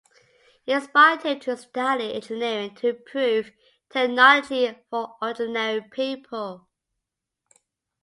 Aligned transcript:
It 0.65 0.73
inspired 0.73 1.21
him 1.21 1.39
to 1.41 1.55
study 1.55 2.15
engineering 2.15 2.73
to 2.77 2.89
improve 2.89 3.51
technology 3.91 4.75
for 4.89 5.15
ordinary 5.21 5.81
people. 5.81 6.67